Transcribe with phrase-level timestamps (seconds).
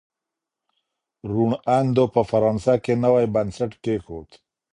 [1.31, 4.29] روڼ اندو په فرانسه کي نوی بنسټ کیښود.